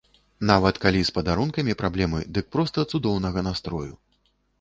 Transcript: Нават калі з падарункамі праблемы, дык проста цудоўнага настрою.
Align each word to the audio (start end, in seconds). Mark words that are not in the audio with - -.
Нават 0.51 0.75
калі 0.85 1.01
з 1.09 1.13
падарункамі 1.17 1.75
праблемы, 1.81 2.21
дык 2.39 2.49
проста 2.55 2.87
цудоўнага 2.95 3.45
настрою. 3.49 3.91